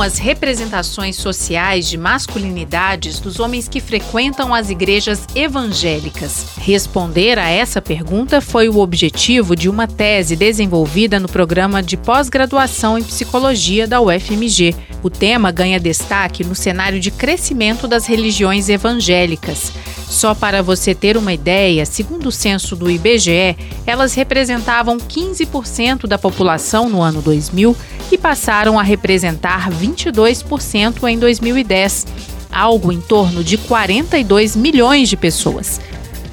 As 0.00 0.16
representações 0.16 1.16
sociais 1.16 1.88
de 1.88 1.98
masculinidades 1.98 3.18
dos 3.18 3.40
homens 3.40 3.68
que 3.68 3.80
frequentam 3.80 4.54
as 4.54 4.70
igrejas 4.70 5.26
evangélicas? 5.34 6.46
Responder 6.58 7.38
a 7.38 7.48
essa 7.50 7.82
pergunta 7.82 8.40
foi 8.40 8.68
o 8.68 8.78
objetivo 8.78 9.56
de 9.56 9.68
uma 9.68 9.88
tese 9.88 10.36
desenvolvida 10.36 11.18
no 11.18 11.28
programa 11.28 11.82
de 11.82 11.96
pós-graduação 11.96 12.96
em 12.96 13.02
psicologia 13.02 13.86
da 13.86 14.00
UFMG. 14.00 14.74
O 15.02 15.10
tema 15.10 15.50
ganha 15.50 15.80
destaque 15.80 16.44
no 16.44 16.54
cenário 16.54 17.00
de 17.00 17.10
crescimento 17.10 17.88
das 17.88 18.06
religiões 18.06 18.68
evangélicas. 18.68 19.72
Só 20.12 20.34
para 20.34 20.62
você 20.62 20.94
ter 20.94 21.16
uma 21.16 21.32
ideia, 21.32 21.86
segundo 21.86 22.26
o 22.26 22.32
censo 22.32 22.76
do 22.76 22.90
IBGE, 22.90 23.56
elas 23.86 24.12
representavam 24.12 24.98
15% 24.98 26.06
da 26.06 26.18
população 26.18 26.86
no 26.86 27.00
ano 27.00 27.22
2000 27.22 27.74
e 28.12 28.18
passaram 28.18 28.78
a 28.78 28.82
representar 28.82 29.70
22% 29.70 31.08
em 31.08 31.18
2010, 31.18 32.06
algo 32.52 32.92
em 32.92 33.00
torno 33.00 33.42
de 33.42 33.56
42 33.56 34.54
milhões 34.54 35.08
de 35.08 35.16
pessoas. 35.16 35.80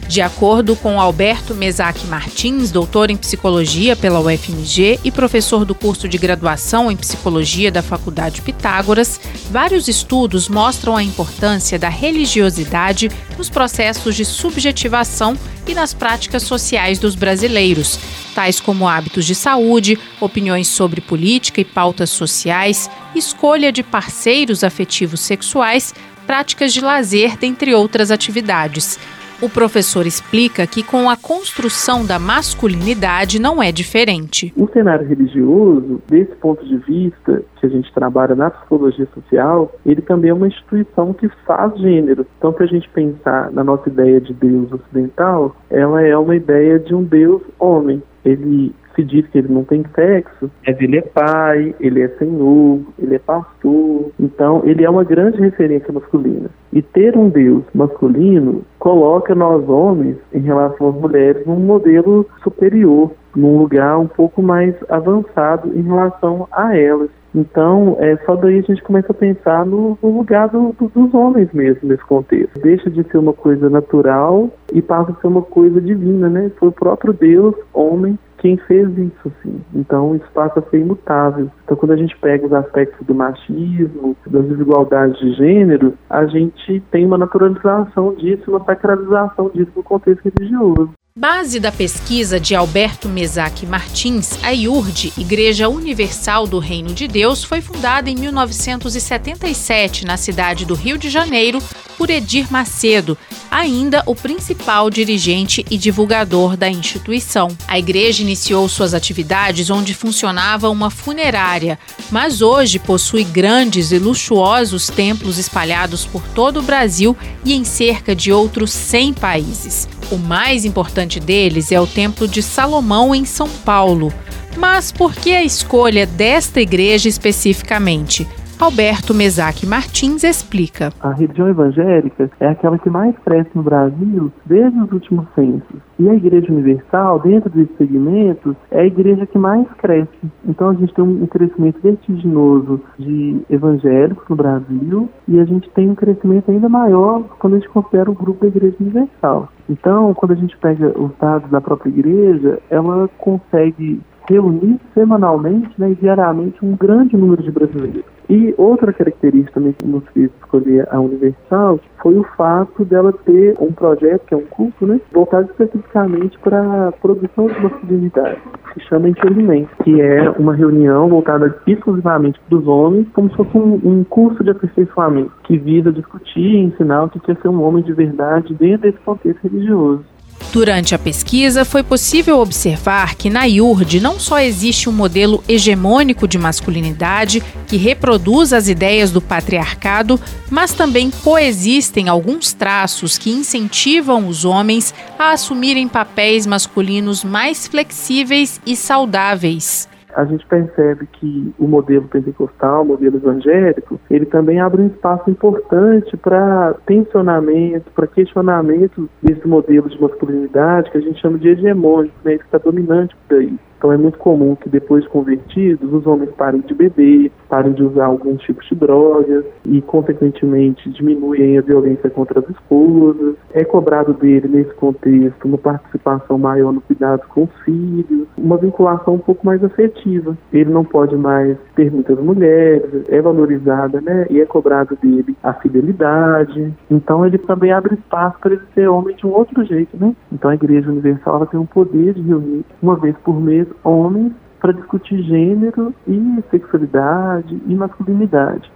De 0.10 0.24
acordo 0.24 0.76
com 0.76 1.00
Alberto 1.00 1.54
Mesac 1.54 2.08
Martins, 2.08 2.72
doutor 2.72 3.12
em 3.12 3.16
psicologia 3.16 3.96
pela 3.96 4.20
UFMG 4.20 5.00
e 5.04 5.12
professor 5.12 5.64
do 5.64 5.76
curso 5.76 6.10
de 6.10 6.18
graduação 6.18 6.90
em 6.90 6.98
psicologia 6.98 7.72
da 7.72 7.84
Faculdade 7.84 8.42
Pitágoras, 8.42 9.22
vários 9.52 9.88
estudos 9.88 10.50
mostram 10.50 10.98
a 10.98 11.04
importância 11.04 11.78
da 11.78 11.90
religiosidade 11.90 13.12
nos 13.38 13.52
processos 13.52 14.16
de 14.16 14.26
subjetivação 14.26 15.38
e 15.68 15.76
nas 15.76 15.94
práticas 15.94 16.42
sociais 16.42 16.98
dos 16.98 17.14
brasileiros, 17.14 18.00
tais 18.34 18.60
como 18.60 18.90
hábitos 18.90 19.28
de 19.28 19.36
saúde, 19.36 20.00
opiniões 20.20 20.70
sobre 20.70 21.02
política 21.02 21.62
e 21.62 21.66
pautas 21.66 22.10
sociais, 22.10 22.90
escolha 23.14 23.72
de 23.72 23.84
parceiros 23.84 24.64
afetivos 24.64 25.20
sexuais, 25.20 25.94
práticas 26.26 26.74
de 26.74 26.82
lazer, 26.82 27.38
dentre 27.38 27.76
outras 27.76 28.10
atividades. 28.10 28.98
O 29.42 29.50
professor 29.50 30.06
explica 30.06 30.68
que 30.68 30.84
com 30.84 31.10
a 31.10 31.16
construção 31.16 32.06
da 32.06 32.20
masculinidade 32.20 33.40
não 33.40 33.64
é 33.64 33.72
diferente. 33.72 34.54
O 34.58 34.68
cenário 34.68 35.08
religioso, 35.08 36.02
desse 36.10 36.36
ponto 36.36 36.66
de 36.66 36.76
vista, 36.78 37.42
que 37.58 37.66
a 37.66 37.70
gente 37.70 37.94
trabalha 37.94 38.36
na 38.36 38.50
psicologia 38.50 39.08
social, 39.14 39.72
ele 39.86 40.02
também 40.02 40.32
é 40.32 40.34
uma 40.34 40.48
instituição 40.48 41.14
que 41.14 41.30
faz 41.46 41.74
gênero. 41.80 42.28
Então, 42.38 42.54
se 42.54 42.64
a 42.64 42.66
gente 42.66 42.90
pensar 42.90 43.50
na 43.52 43.64
nossa 43.64 43.88
ideia 43.88 44.20
de 44.20 44.34
Deus 44.34 44.74
ocidental, 44.74 45.56
ela 45.70 46.02
é 46.02 46.18
uma 46.18 46.36
ideia 46.36 46.78
de 46.78 46.94
um 46.94 47.04
Deus 47.04 47.42
homem. 47.58 48.04
Ele 48.26 48.74
diz 49.04 49.28
que 49.28 49.38
ele 49.38 49.54
não 49.54 49.64
tem 49.64 49.84
sexo, 49.96 50.50
mas 50.66 50.80
ele 50.80 50.98
é 50.98 51.02
pai, 51.02 51.76
ele 51.80 52.02
é 52.02 52.08
senhor, 52.10 52.80
ele 52.98 53.16
é 53.16 53.20
pastor. 53.20 54.12
Então, 54.20 54.62
ele 54.66 54.84
é 54.84 54.90
uma 54.90 55.04
grande 55.04 55.40
referência 55.40 55.94
masculina. 55.94 56.50
E 56.72 56.82
ter 56.82 57.18
um 57.18 57.30
Deus 57.30 57.64
masculino 57.74 58.64
coloca 58.78 59.34
nós 59.36 59.68
homens, 59.68 60.18
em 60.34 60.40
relação 60.40 60.90
às 60.90 60.96
mulheres, 60.96 61.46
num 61.46 61.60
modelo 61.60 62.26
superior, 62.44 63.12
num 63.36 63.58
lugar 63.58 63.98
um 64.00 64.08
pouco 64.08 64.42
mais 64.42 64.76
avançado 64.90 65.72
em 65.76 65.82
relação 65.82 66.48
a 66.52 66.78
elas. 66.78 67.10
Então, 67.34 67.96
é, 68.00 68.18
só 68.26 68.36
daí 68.36 68.60
a 68.60 68.62
gente 68.62 68.82
começa 68.82 69.12
a 69.12 69.16
pensar 69.16 69.66
no, 69.66 69.98
no 70.02 70.18
lugar 70.18 70.50
do, 70.50 70.74
do, 70.80 70.88
dos 70.88 71.14
homens 71.14 71.50
mesmo 71.54 71.88
nesse 71.88 72.04
contexto. 72.06 72.60
Deixa 72.60 72.90
de 72.90 73.04
ser 73.04 73.18
uma 73.18 73.34
coisa 73.34 73.70
natural 73.70 74.50
e 74.74 74.82
passa 74.82 75.12
a 75.12 75.16
ser 75.16 75.28
uma 75.28 75.44
coisa 75.44 75.80
divina, 75.80 76.28
né? 76.28 76.52
Foi 76.58 76.70
o 76.70 76.74
próprio 76.74 77.14
Deus, 77.14 77.56
homem, 77.74 78.18
quem 78.40 78.58
fez 78.58 78.90
isso, 78.98 79.28
assim. 79.28 79.62
Então, 79.74 80.16
isso 80.16 80.26
passa 80.34 80.60
a 80.60 80.70
ser 80.70 80.80
imutável. 80.80 81.50
Então, 81.64 81.78
quando 81.78 81.92
a 81.92 81.98
gente 81.98 82.18
pega 82.18 82.46
os 82.46 82.54
aspectos 82.54 83.06
do 83.06 83.14
machismo, 83.14 84.16
das 84.26 84.46
desigualdades 84.46 85.20
de 85.20 85.34
gênero, 85.34 85.94
a 86.10 86.26
gente 86.26 86.82
tem 86.92 87.06
uma 87.06 87.18
naturalização 87.18 88.14
disso, 88.16 88.52
uma 88.52 88.64
sacralização 88.64 89.50
disso 89.54 89.72
no 89.76 89.84
contexto 89.84 90.24
religioso. 90.24 90.92
Base 91.16 91.60
da 91.60 91.70
pesquisa 91.70 92.40
de 92.40 92.56
Alberto 92.56 93.10
Mesac 93.10 93.66
Martins, 93.66 94.42
a 94.42 94.52
IURD, 94.52 95.12
Igreja 95.18 95.68
Universal 95.68 96.48
do 96.48 96.60
Reino 96.60 96.94
de 96.94 97.10
Deus, 97.10 97.44
foi 97.44 97.60
fundada 97.60 98.10
em 98.10 98.16
1977 98.16 100.06
na 100.06 100.16
cidade 100.16 100.66
do 100.66 100.76
Rio 100.76 100.98
de 100.98 101.10
Janeiro 101.10 101.60
por 102.00 102.10
Edir 102.10 102.50
Macedo, 102.50 103.18
ainda 103.52 104.02
o 104.06 104.16
principal 104.16 104.90
dirigente 104.90 105.66
e 105.70 105.78
divulgador 105.78 106.56
da 106.56 106.70
instituição. 106.70 107.50
A 107.68 107.78
igreja 107.78 108.24
iniciou 108.24 108.70
suas 108.70 108.94
atividades 108.94 109.70
onde 109.70 109.94
funcionava 109.94 110.70
uma 110.70 110.90
funerária, 110.90 111.78
mas 112.10 112.42
hoje 112.42 112.80
possui 112.80 113.26
grandes 113.26 113.92
e 113.92 114.00
luxuosos 114.00 114.88
templos 114.88 115.38
espalhados 115.38 116.06
por 116.06 116.24
todo 116.30 116.62
o 116.62 116.64
Brasil 116.64 117.18
e 117.44 117.54
em 117.54 117.66
cerca 117.66 118.16
de 118.16 118.32
outros 118.32 118.72
100 118.72 119.16
países. 119.16 119.86
O 120.10 120.18
mais 120.18 120.64
importante 120.64 121.20
deles 121.20 121.70
é 121.70 121.82
o 121.82 121.86
Templo 121.86 122.30
de 122.30 122.42
Salomão 122.42 123.14
em 123.14 123.26
São 123.26 123.50
Paulo. 123.50 124.14
Mas 124.56 124.90
por 124.90 125.14
que 125.14 125.34
a 125.34 125.44
escolha 125.44 126.06
desta 126.06 126.62
igreja 126.62 127.10
especificamente? 127.10 128.26
Alberto 128.60 129.14
Mesac 129.14 129.66
Martins 129.66 130.22
explica. 130.22 130.92
A 131.00 131.12
religião 131.14 131.48
evangélica 131.48 132.30
é 132.42 132.48
aquela 132.50 132.78
que 132.78 132.90
mais 132.90 133.18
cresce 133.20 133.50
no 133.56 133.64
Brasil 133.64 134.30
desde 134.46 134.78
os 134.78 134.92
últimos 134.92 135.26
censos. 135.34 135.78
E 135.98 136.10
a 136.10 136.14
Igreja 136.14 136.52
Universal, 136.52 137.22
dentro 137.22 137.50
desses 137.50 137.74
segmentos, 137.78 138.58
é 138.70 138.82
a 138.82 138.86
igreja 138.86 139.26
que 139.26 139.38
mais 139.38 139.66
cresce. 139.78 140.10
Então 140.46 140.72
a 140.72 140.74
gente 140.74 140.94
tem 140.94 141.06
um 141.06 141.26
crescimento 141.26 141.80
vertiginoso 141.82 142.82
de 143.00 143.40
evangélicos 143.50 144.28
no 144.28 144.36
Brasil 144.36 145.10
e 145.26 145.40
a 145.40 145.46
gente 145.46 145.70
tem 145.70 145.90
um 145.90 145.96
crescimento 145.96 146.52
ainda 146.52 146.68
maior 146.68 147.24
quando 147.40 147.54
a 147.54 147.60
gente 147.60 147.70
considera 147.70 148.12
o 148.12 148.14
grupo 148.14 148.42
da 148.42 148.48
Igreja 148.48 148.76
Universal. 148.78 149.48
Então, 149.70 150.14
quando 150.14 150.34
a 150.34 150.36
gente 150.36 150.58
pega 150.58 150.92
os 151.00 151.12
dados 151.18 151.50
da 151.50 151.62
própria 151.62 151.92
igreja, 151.92 152.60
ela 152.70 153.10
consegue 153.20 154.02
reunir 154.30 154.82
semanalmente 154.94 155.72
né, 155.78 155.92
e 155.92 155.96
diariamente 155.96 156.58
um 156.62 156.76
grande 156.76 157.16
número 157.16 157.42
de 157.42 157.52
brasileiros. 157.52 158.19
E 158.30 158.54
outra 158.58 158.94
característica 158.94 159.54
também 159.54 159.74
que 159.74 159.88
nos 159.88 160.04
fez 160.14 160.30
escolher 160.40 160.88
a 160.92 161.00
Universal 161.00 161.80
foi 162.00 162.16
o 162.16 162.24
fato 162.38 162.86
dela 162.86 163.12
ter 163.26 163.56
um 163.60 163.72
projeto, 163.72 164.26
que 164.28 164.36
é 164.36 164.38
um 164.38 164.46
curso, 164.46 164.86
né, 164.86 165.02
voltado 165.12 165.50
especificamente 165.50 166.38
para 166.38 166.90
a 166.90 166.92
produção 166.92 167.48
de 167.48 167.60
masculinidade, 167.60 168.40
que 168.74 168.82
se 168.82 168.88
chama 168.88 169.10
Entendimento, 169.10 169.70
que 169.84 170.00
é 170.00 170.30
uma 170.38 170.54
reunião 170.54 171.10
voltada 171.10 171.60
exclusivamente 171.66 172.40
para 172.48 172.60
os 172.60 172.68
homens, 172.68 173.08
como 173.14 173.32
se 173.32 173.36
fosse 173.36 173.58
um, 173.58 173.82
um, 173.84 174.04
curso 174.04 174.44
de 174.44 174.52
aperfeiçoamento, 174.52 175.32
que 175.44 175.58
visa 175.58 175.92
discutir 175.92 176.40
e 176.40 176.66
ensinar 176.66 177.06
o 177.06 177.10
que 177.10 177.32
é 177.32 177.36
ser 177.36 177.48
um 177.48 177.64
homem 177.64 177.84
de 177.84 177.94
verdade 177.94 178.54
dentro 178.54 178.84
desse 178.84 179.00
contexto 179.00 179.42
religioso. 179.44 180.06
Durante 180.52 180.96
a 180.96 181.00
pesquisa, 181.00 181.64
foi 181.64 181.84
possível 181.84 182.40
observar 182.40 183.16
que 183.16 183.30
na 183.30 183.44
IURD 183.44 184.00
não 184.00 184.20
só 184.20 184.40
existe 184.40 184.90
um 184.90 184.92
modelo 184.92 185.44
hegemônico 185.48 186.28
de 186.28 186.40
masculinidade 186.40 187.44
que 187.68 187.78
reproduz 187.78 188.52
as 188.52 188.68
ideias 188.68 189.12
do 189.12 189.22
patriarcado, 189.22 190.20
mas 190.50 190.74
também 190.74 191.12
coexistem 191.12 192.10
alguns 192.10 192.52
traços 192.52 193.18
que 193.18 193.30
incentivam 193.30 194.28
os 194.28 194.44
homens 194.44 194.94
a 195.20 195.34
assumirem 195.34 195.88
papéis 195.88 196.48
masculinos 196.48 197.24
mais 197.24 197.68
flexíveis 197.68 198.60
e 198.66 198.76
saudáveis 198.76 199.88
a 200.20 200.26
gente 200.26 200.46
percebe 200.46 201.08
que 201.08 201.54
o 201.58 201.66
modelo 201.66 202.06
pentecostal, 202.10 202.82
o 202.82 202.86
modelo 202.86 203.16
evangélico, 203.16 203.98
ele 204.12 204.26
também 204.26 204.60
abre 204.60 204.82
um 204.82 204.88
espaço 204.88 205.30
importante 205.30 206.18
para 206.18 206.74
tensionamento, 206.86 207.90
para 207.92 208.06
questionamento 208.06 209.10
desse 209.24 209.48
modelo 209.48 209.88
de 209.88 210.02
masculinidade 210.02 210.92
que 210.92 210.98
a 210.98 211.02
gente 211.02 211.22
chama 211.22 211.38
de 211.38 211.48
hegemônico, 211.48 212.16
né, 212.26 212.38
que 212.38 212.44
está 212.44 212.58
dominante 212.58 213.16
por 213.28 213.38
aí. 213.38 213.58
Então 213.80 213.94
é 213.94 213.98
muito 213.98 214.18
comum 214.18 214.56
que 214.56 214.68
depois 214.68 215.06
de 215.06 215.10
convertidos, 215.10 215.94
os 215.94 216.06
homens 216.06 216.30
parem 216.32 216.60
de 216.60 216.74
beber, 216.74 217.32
parem 217.48 217.72
de 217.72 217.82
usar 217.82 218.08
alguns 218.08 218.42
tipos 218.42 218.68
de 218.68 218.76
drogas 218.76 219.46
e, 219.66 219.82
consequentemente, 219.82 220.90
diminuem 220.90 221.58
a 221.58 221.62
violência 221.62 222.10
contra 222.10 222.42
as 222.42 222.50
esposas. 222.50 223.36
É 223.54 223.64
cobrado 223.64 224.14
dele, 224.14 224.50
nesse 224.50 224.74
contexto, 224.74 225.46
uma 225.48 225.58
participação 225.58 226.38
maior 226.38 226.74
no 226.74 226.82
cuidado 226.82 227.26
com 227.30 227.44
os 227.44 227.62
filhos, 227.64 228.28
uma 228.38 228.58
vinculação 228.58 229.14
um 229.14 229.20
pouco 229.20 229.46
mais 229.46 229.64
afetiva. 229.64 230.38
Ele 230.52 230.70
não 230.70 230.84
pode 230.84 231.16
mais 231.16 231.58
ter 231.74 231.90
muitas 231.90 232.20
mulheres, 232.20 233.06
é 233.08 233.22
valorizada, 233.22 234.02
né? 234.02 234.28
E 234.30 234.42
é 234.42 234.46
cobrado 234.46 234.98
dele 235.02 235.38
a 235.42 235.54
fidelidade. 235.54 236.74
Então 236.92 237.26
ele 237.26 237.38
também 237.38 237.72
abre 237.72 237.96
espaço 237.96 238.38
para 238.42 238.56
ele 238.56 238.64
ser 238.76 238.90
homem 238.90 239.16
de 239.16 239.26
um 239.26 239.32
outro 239.32 239.64
jeito, 239.64 239.96
né? 239.98 240.14
Então 240.34 240.52
a 240.52 240.56
Igreja 240.56 240.92
Universal 240.92 241.38
ela 241.38 241.46
tem 241.46 241.60
um 241.60 241.66
poder 241.66 242.14
de 242.14 242.22
reunir 242.22 242.66
uma 242.82 242.98
vez 242.98 243.16
por 243.24 243.40
mês 243.40 243.69
homens 243.84 244.34
para 244.60 244.74
discutir 244.74 245.24
gênero 245.24 245.94
e 246.08 246.44
sexualidade 246.52 247.60
e 247.68 247.76
masculinidade. 247.76 248.70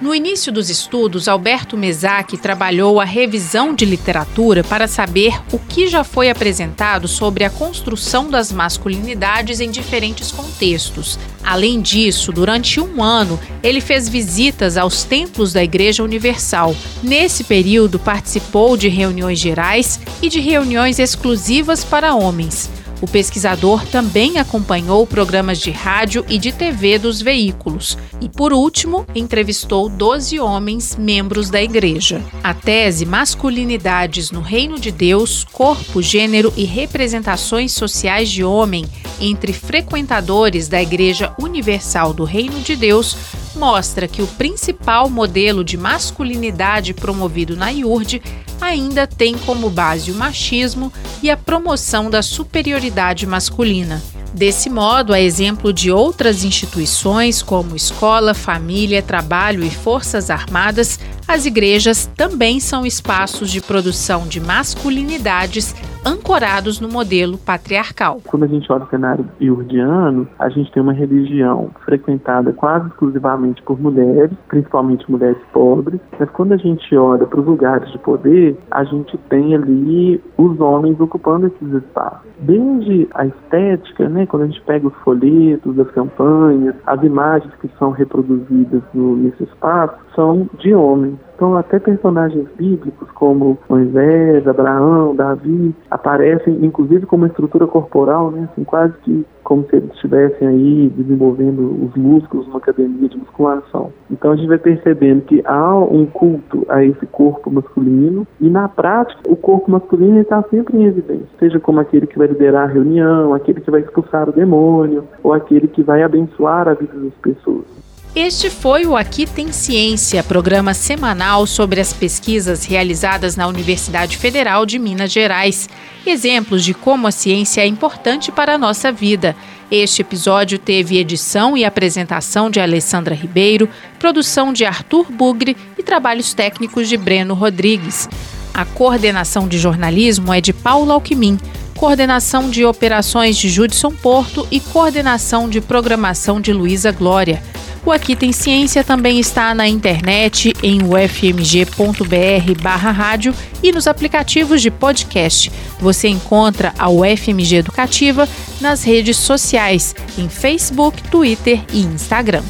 No 0.00 0.14
início 0.14 0.52
dos 0.52 0.68
estudos, 0.68 1.26
Alberto 1.26 1.74
Mesac 1.74 2.36
trabalhou 2.36 3.00
a 3.00 3.04
revisão 3.04 3.74
de 3.74 3.86
literatura 3.86 4.62
para 4.62 4.86
saber 4.86 5.40
o 5.50 5.58
que 5.58 5.88
já 5.88 6.04
foi 6.04 6.28
apresentado 6.28 7.08
sobre 7.08 7.44
a 7.44 7.50
construção 7.50 8.28
das 8.28 8.52
masculinidades 8.52 9.58
em 9.58 9.70
diferentes 9.70 10.30
contextos. 10.30 11.18
Além 11.42 11.80
disso, 11.80 12.30
durante 12.30 12.78
um 12.78 13.02
ano, 13.02 13.40
ele 13.62 13.80
fez 13.80 14.06
visitas 14.06 14.76
aos 14.76 15.02
templos 15.02 15.54
da 15.54 15.64
Igreja 15.64 16.02
Universal. 16.04 16.76
Nesse 17.02 17.44
período, 17.44 17.98
participou 17.98 18.76
de 18.76 18.88
reuniões 18.88 19.38
gerais 19.38 19.98
e 20.20 20.28
de 20.28 20.40
reuniões 20.40 20.98
exclusivas 20.98 21.84
para 21.84 22.14
homens. 22.14 22.70
O 23.00 23.06
pesquisador 23.06 23.84
também 23.86 24.38
acompanhou 24.38 25.06
programas 25.06 25.58
de 25.58 25.70
rádio 25.70 26.24
e 26.28 26.38
de 26.38 26.50
TV 26.50 26.98
dos 26.98 27.20
veículos 27.20 27.98
e, 28.20 28.28
por 28.28 28.52
último, 28.52 29.06
entrevistou 29.14 29.88
12 29.88 30.40
homens 30.40 30.96
membros 30.96 31.50
da 31.50 31.62
igreja. 31.62 32.22
A 32.42 32.54
tese 32.54 33.04
Masculinidades 33.04 34.30
no 34.30 34.40
Reino 34.40 34.78
de 34.78 34.90
Deus, 34.90 35.44
Corpo, 35.52 36.00
Gênero 36.00 36.52
e 36.56 36.64
Representações 36.64 37.72
Sociais 37.72 38.30
de 38.30 38.42
Homem 38.42 38.86
entre 39.20 39.52
frequentadores 39.52 40.68
da 40.68 40.80
Igreja 40.80 41.34
Universal 41.38 42.12
do 42.12 42.24
Reino 42.24 42.60
de 42.60 42.76
Deus 42.76 43.16
mostra 43.56 44.06
que 44.06 44.22
o 44.22 44.26
principal 44.26 45.08
modelo 45.08 45.64
de 45.64 45.76
masculinidade 45.76 46.94
promovido 46.94 47.56
na 47.56 47.70
IURD 47.70 48.22
ainda 48.60 49.06
tem 49.06 49.36
como 49.36 49.68
base 49.70 50.10
o 50.10 50.14
machismo 50.14 50.92
e 51.22 51.30
a 51.30 51.36
promoção 51.36 52.08
da 52.10 52.22
superioridade 52.22 53.26
masculina. 53.26 54.02
Desse 54.32 54.68
modo, 54.68 55.14
a 55.14 55.20
exemplo 55.20 55.72
de 55.72 55.90
outras 55.90 56.44
instituições 56.44 57.42
como 57.42 57.74
escola, 57.74 58.34
família, 58.34 59.00
trabalho 59.00 59.64
e 59.64 59.70
forças 59.70 60.28
armadas, 60.28 61.00
as 61.26 61.46
igrejas 61.46 62.08
também 62.14 62.60
são 62.60 62.84
espaços 62.84 63.50
de 63.50 63.62
produção 63.62 64.28
de 64.28 64.38
masculinidades 64.38 65.74
ancorados 66.06 66.80
no 66.80 66.88
modelo 66.88 67.36
patriarcal. 67.36 68.20
Quando 68.24 68.44
a 68.44 68.46
gente 68.46 68.70
olha 68.70 68.84
o 68.84 68.88
cenário 68.88 69.28
iurdiano, 69.40 70.28
a 70.38 70.48
gente 70.48 70.70
tem 70.70 70.82
uma 70.82 70.92
religião 70.92 71.70
frequentada 71.84 72.52
quase 72.52 72.86
exclusivamente 72.86 73.60
por 73.62 73.80
mulheres, 73.80 74.30
principalmente 74.46 75.10
mulheres 75.10 75.38
pobres, 75.52 76.00
mas 76.18 76.30
quando 76.30 76.52
a 76.52 76.56
gente 76.56 76.96
olha 76.96 77.26
para 77.26 77.40
os 77.40 77.46
lugares 77.46 77.90
de 77.90 77.98
poder, 77.98 78.56
a 78.70 78.84
gente 78.84 79.18
tem 79.28 79.54
ali 79.54 80.22
os 80.38 80.60
homens 80.60 81.00
ocupando 81.00 81.48
esses 81.48 81.72
espaços. 81.82 82.20
Desde 82.38 83.08
a 83.14 83.26
estética, 83.26 84.08
né, 84.08 84.26
quando 84.26 84.44
a 84.44 84.46
gente 84.46 84.60
pega 84.62 84.86
os 84.86 84.94
folhetos, 84.98 85.78
as 85.78 85.90
campanhas, 85.90 86.74
as 86.86 87.02
imagens 87.02 87.52
que 87.60 87.68
são 87.78 87.90
reproduzidas 87.90 88.82
no, 88.94 89.16
nesse 89.16 89.42
espaço, 89.42 89.96
são 90.14 90.48
de 90.58 90.74
homens. 90.74 91.16
Então, 91.36 91.54
até 91.54 91.78
personagens 91.78 92.48
bíblicos 92.56 93.10
como 93.10 93.58
Moisés, 93.68 94.48
Abraão, 94.48 95.14
Davi, 95.14 95.74
aparecem 95.90 96.64
inclusive 96.64 97.04
com 97.04 97.16
uma 97.16 97.26
estrutura 97.26 97.66
corporal, 97.66 98.30
né, 98.30 98.48
assim, 98.50 98.64
quase 98.64 98.94
que 99.02 99.26
como 99.44 99.64
se 99.68 99.76
eles 99.76 99.92
estivessem 99.92 100.48
aí 100.48 100.92
desenvolvendo 100.96 101.84
os 101.84 101.94
músculos 101.94 102.48
numa 102.48 102.58
academia 102.58 103.08
de 103.08 103.16
musculação. 103.16 103.92
Então 104.10 104.32
a 104.32 104.36
gente 104.36 104.48
vai 104.48 104.58
percebendo 104.58 105.22
que 105.22 105.40
há 105.44 105.78
um 105.78 106.04
culto 106.06 106.66
a 106.68 106.84
esse 106.84 107.06
corpo 107.06 107.48
masculino 107.48 108.26
e 108.40 108.50
na 108.50 108.68
prática 108.68 109.20
o 109.28 109.36
corpo 109.36 109.70
masculino 109.70 110.18
está 110.18 110.42
sempre 110.50 110.78
em 110.78 110.86
evidência, 110.86 111.28
seja 111.38 111.60
como 111.60 111.78
aquele 111.78 112.08
que 112.08 112.18
vai 112.18 112.26
liderar 112.26 112.64
a 112.64 112.72
reunião, 112.72 113.34
aquele 113.34 113.60
que 113.60 113.70
vai 113.70 113.82
expulsar 113.82 114.28
o 114.28 114.32
demônio 114.32 115.04
ou 115.22 115.32
aquele 115.32 115.68
que 115.68 115.82
vai 115.82 116.02
abençoar 116.02 116.66
a 116.66 116.74
vida 116.74 116.98
das 116.98 117.14
pessoas. 117.14 117.86
Este 118.16 118.48
foi 118.48 118.86
o 118.86 118.96
Aqui 118.96 119.26
Tem 119.26 119.52
Ciência, 119.52 120.22
programa 120.22 120.72
semanal 120.72 121.46
sobre 121.46 121.82
as 121.82 121.92
pesquisas 121.92 122.64
realizadas 122.64 123.36
na 123.36 123.46
Universidade 123.46 124.16
Federal 124.16 124.64
de 124.64 124.78
Minas 124.78 125.12
Gerais. 125.12 125.68
Exemplos 126.06 126.64
de 126.64 126.72
como 126.72 127.06
a 127.06 127.10
ciência 127.10 127.60
é 127.60 127.66
importante 127.66 128.32
para 128.32 128.54
a 128.54 128.58
nossa 128.58 128.90
vida. 128.90 129.36
Este 129.70 130.00
episódio 130.00 130.58
teve 130.58 130.96
edição 130.96 131.58
e 131.58 131.64
apresentação 131.66 132.48
de 132.48 132.58
Alessandra 132.58 133.14
Ribeiro, 133.14 133.68
produção 133.98 134.50
de 134.50 134.64
Arthur 134.64 135.12
Bugre 135.12 135.54
e 135.76 135.82
trabalhos 135.82 136.32
técnicos 136.32 136.88
de 136.88 136.96
Breno 136.96 137.34
Rodrigues. 137.34 138.08
A 138.54 138.64
coordenação 138.64 139.46
de 139.46 139.58
jornalismo 139.58 140.32
é 140.32 140.40
de 140.40 140.54
Paulo 140.54 140.90
Alquimim 140.90 141.38
coordenação 141.76 142.48
de 142.48 142.64
operações 142.64 143.36
de 143.36 143.50
Judson 143.50 143.90
Porto 143.90 144.48
e 144.50 144.58
coordenação 144.60 145.46
de 145.46 145.60
programação 145.60 146.40
de 146.40 146.50
Luísa 146.50 146.90
Glória. 146.90 147.42
O 147.86 147.92
Aqui 147.92 148.16
Tem 148.16 148.32
Ciência 148.32 148.82
também 148.82 149.20
está 149.20 149.54
na 149.54 149.68
internet 149.68 150.52
em 150.60 150.80
ufmg.br 150.82 152.60
barra 152.60 152.90
rádio 152.90 153.32
e 153.62 153.70
nos 153.70 153.86
aplicativos 153.86 154.60
de 154.60 154.72
podcast. 154.72 155.52
Você 155.78 156.08
encontra 156.08 156.74
a 156.76 156.90
UFMG 156.90 157.58
Educativa 157.58 158.28
nas 158.60 158.82
redes 158.82 159.16
sociais, 159.16 159.94
em 160.18 160.28
Facebook, 160.28 161.00
Twitter 161.04 161.62
e 161.72 161.82
Instagram. 161.82 162.42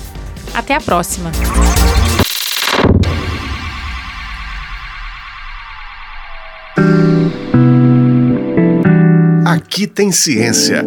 Até 0.54 0.74
a 0.74 0.80
próxima! 0.80 1.30
Aqui 9.44 9.86
tem 9.86 10.10
ciência. 10.10 10.86